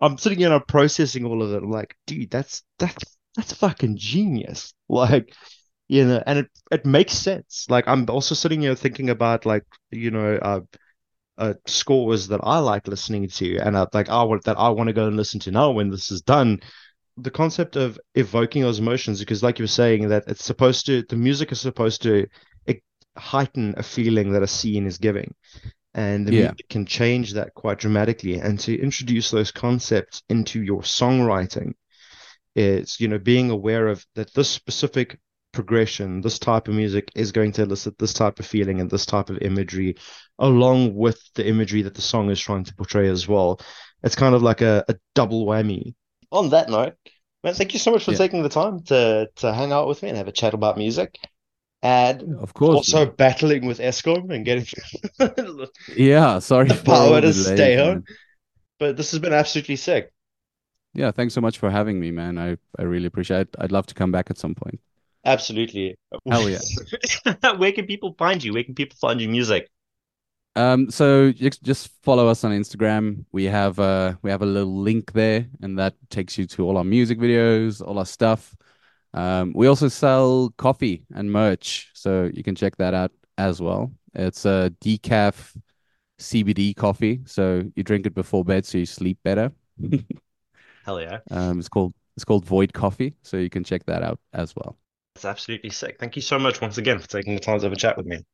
I'm 0.00 0.18
sitting 0.18 0.38
here 0.38 0.48
and 0.48 0.54
I'm 0.54 0.66
processing 0.66 1.24
all 1.24 1.42
of 1.42 1.52
it. 1.52 1.62
I'm 1.62 1.70
like, 1.70 1.96
dude, 2.06 2.30
that's 2.30 2.62
that's 2.78 3.16
that's 3.36 3.52
fucking 3.52 3.96
genius. 3.96 4.72
Like, 4.88 5.34
you 5.88 6.04
know, 6.04 6.22
and 6.26 6.40
it 6.40 6.50
it 6.70 6.86
makes 6.86 7.14
sense. 7.14 7.66
Like 7.68 7.88
I'm 7.88 8.08
also 8.08 8.34
sitting 8.34 8.62
here 8.62 8.74
thinking 8.74 9.10
about 9.10 9.46
like, 9.46 9.64
you 9.90 10.10
know, 10.10 10.36
uh, 10.36 10.60
uh 11.36 11.54
scores 11.66 12.28
that 12.28 12.40
I 12.44 12.58
like 12.60 12.86
listening 12.86 13.28
to 13.28 13.58
and 13.58 13.74
uh, 13.74 13.86
like 13.92 14.08
I 14.08 14.22
want 14.22 14.44
that 14.44 14.56
I 14.56 14.68
want 14.68 14.86
to 14.86 14.92
go 14.92 15.08
and 15.08 15.16
listen 15.16 15.40
to 15.40 15.50
now 15.50 15.72
when 15.72 15.90
this 15.90 16.12
is 16.12 16.22
done 16.22 16.60
the 17.16 17.30
concept 17.30 17.76
of 17.76 17.98
evoking 18.14 18.62
those 18.62 18.80
emotions 18.80 19.20
because 19.20 19.42
like 19.42 19.58
you 19.58 19.62
were 19.62 19.68
saying 19.68 20.08
that 20.08 20.24
it's 20.26 20.44
supposed 20.44 20.86
to 20.86 21.02
the 21.08 21.16
music 21.16 21.52
is 21.52 21.60
supposed 21.60 22.02
to 22.02 22.26
heighten 23.16 23.74
a 23.76 23.82
feeling 23.82 24.32
that 24.32 24.42
a 24.42 24.46
scene 24.46 24.86
is 24.86 24.98
giving. 24.98 25.34
And 25.94 26.26
the 26.26 26.32
yeah. 26.32 26.40
music 26.40 26.68
can 26.68 26.86
change 26.86 27.34
that 27.34 27.54
quite 27.54 27.78
dramatically. 27.78 28.40
And 28.40 28.58
to 28.60 28.76
introduce 28.76 29.30
those 29.30 29.52
concepts 29.52 30.22
into 30.28 30.62
your 30.62 30.82
songwriting 30.82 31.74
is, 32.56 33.00
you 33.00 33.08
know, 33.08 33.18
being 33.18 33.50
aware 33.50 33.88
of 33.88 34.04
that 34.16 34.34
this 34.34 34.48
specific 34.48 35.18
progression, 35.52 36.20
this 36.20 36.40
type 36.40 36.66
of 36.66 36.74
music 36.74 37.12
is 37.14 37.30
going 37.30 37.52
to 37.52 37.62
elicit 37.62 37.96
this 37.98 38.12
type 38.12 38.40
of 38.40 38.46
feeling 38.46 38.80
and 38.80 38.90
this 38.90 39.06
type 39.06 39.30
of 39.30 39.38
imagery, 39.38 39.94
along 40.40 40.94
with 40.94 41.20
the 41.34 41.46
imagery 41.46 41.82
that 41.82 41.94
the 41.94 42.02
song 42.02 42.28
is 42.30 42.40
trying 42.40 42.64
to 42.64 42.74
portray 42.74 43.08
as 43.08 43.28
well. 43.28 43.60
It's 44.02 44.16
kind 44.16 44.34
of 44.34 44.42
like 44.42 44.62
a, 44.62 44.84
a 44.88 44.96
double 45.14 45.46
whammy. 45.46 45.94
On 46.34 46.50
that 46.50 46.68
note, 46.68 46.96
man, 47.44 47.54
thank 47.54 47.74
you 47.74 47.78
so 47.78 47.92
much 47.92 48.04
for 48.04 48.10
yeah. 48.10 48.18
taking 48.18 48.42
the 48.42 48.48
time 48.48 48.82
to 48.84 49.30
to 49.36 49.54
hang 49.54 49.70
out 49.72 49.86
with 49.86 50.02
me 50.02 50.08
and 50.08 50.18
have 50.18 50.26
a 50.26 50.32
chat 50.32 50.52
about 50.52 50.76
music. 50.76 51.16
And 51.80 52.36
of 52.40 52.54
course. 52.54 52.74
also 52.76 53.06
man. 53.06 53.14
battling 53.16 53.66
with 53.66 53.78
Eskom 53.78 54.34
and 54.34 54.44
getting 54.44 54.66
yeah 55.96 56.38
sorry 56.40 56.68
the 56.68 56.82
power 56.82 57.20
to 57.20 57.32
stay 57.32 57.76
home. 57.76 58.04
but 58.80 58.96
this 58.96 59.12
has 59.12 59.20
been 59.20 59.32
absolutely 59.32 59.76
sick. 59.76 60.10
Yeah 60.92 61.12
thanks 61.12 61.34
so 61.34 61.40
much 61.40 61.58
for 61.58 61.70
having 61.70 62.00
me 62.00 62.10
man. 62.10 62.36
I 62.36 62.56
i 62.78 62.82
really 62.82 63.06
appreciate 63.06 63.42
it. 63.42 63.56
I'd 63.58 63.72
love 63.72 63.86
to 63.86 63.94
come 63.94 64.10
back 64.10 64.30
at 64.30 64.38
some 64.38 64.56
point. 64.56 64.80
Absolutely. 65.24 65.96
Hell 66.28 66.50
yeah. 66.50 66.58
Where 67.56 67.72
can 67.72 67.86
people 67.86 68.14
find 68.18 68.42
you? 68.42 68.54
Where 68.54 68.64
can 68.64 68.74
people 68.74 68.96
find 69.00 69.20
your 69.20 69.30
music 69.30 69.70
um 70.56 70.88
so 70.90 71.32
just 71.32 71.90
follow 72.02 72.28
us 72.28 72.44
on 72.44 72.52
instagram 72.52 73.24
we 73.32 73.44
have 73.44 73.78
uh 73.80 74.14
we 74.22 74.30
have 74.30 74.42
a 74.42 74.46
little 74.46 74.80
link 74.80 75.12
there 75.12 75.46
and 75.62 75.78
that 75.78 75.94
takes 76.10 76.38
you 76.38 76.46
to 76.46 76.64
all 76.64 76.76
our 76.76 76.84
music 76.84 77.18
videos 77.18 77.86
all 77.86 77.98
our 77.98 78.06
stuff 78.06 78.54
um, 79.14 79.52
we 79.54 79.68
also 79.68 79.86
sell 79.88 80.52
coffee 80.58 81.04
and 81.14 81.30
merch, 81.30 81.90
so 81.94 82.28
you 82.34 82.42
can 82.42 82.56
check 82.56 82.76
that 82.78 82.94
out 82.94 83.12
as 83.38 83.62
well. 83.62 83.92
It's 84.12 84.44
a 84.44 84.74
decaf 84.82 85.56
CBD 86.18 86.74
coffee, 86.74 87.20
so 87.24 87.62
you 87.76 87.84
drink 87.84 88.06
it 88.06 88.14
before 88.14 88.44
bed 88.44 88.66
so 88.66 88.78
you 88.78 88.86
sleep 88.86 89.18
better. 89.22 89.52
Hell 90.84 91.00
yeah! 91.00 91.20
Um, 91.30 91.60
it's 91.60 91.68
called 91.68 91.94
it's 92.16 92.24
called 92.24 92.44
Void 92.44 92.72
Coffee, 92.72 93.14
so 93.22 93.36
you 93.36 93.50
can 93.50 93.62
check 93.62 93.86
that 93.86 94.02
out 94.02 94.18
as 94.32 94.54
well. 94.56 94.76
It's 95.14 95.24
absolutely 95.24 95.70
sick. 95.70 95.96
Thank 96.00 96.16
you 96.16 96.22
so 96.22 96.38
much 96.38 96.60
once 96.60 96.78
again 96.78 96.98
for 96.98 97.06
taking 97.06 97.34
the 97.34 97.40
time 97.40 97.60
to 97.60 97.66
have 97.66 97.72
a 97.72 97.76
chat 97.76 97.96
with 97.96 98.06
me. 98.06 98.24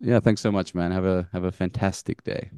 Yeah, 0.00 0.20
thanks 0.20 0.40
so 0.40 0.50
much, 0.50 0.74
man. 0.74 0.92
Have 0.92 1.04
a 1.04 1.28
have 1.32 1.44
a 1.44 1.52
fantastic 1.52 2.24
day. 2.24 2.50